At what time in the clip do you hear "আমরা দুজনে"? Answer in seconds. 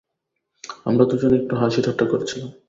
0.85-1.35